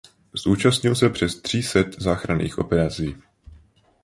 Zúčastnil 0.33 0.95
se 0.95 1.09
přes 1.09 1.41
tří 1.41 1.63
set 1.63 2.01
záchranných 2.01 2.57
operací. 2.57 3.15